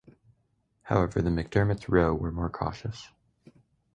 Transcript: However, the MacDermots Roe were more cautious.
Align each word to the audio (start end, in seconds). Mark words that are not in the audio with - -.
However, 0.81 1.21
the 1.21 1.29
MacDermots 1.29 1.87
Roe 1.87 2.15
were 2.15 2.31
more 2.31 2.49
cautious. 2.49 3.09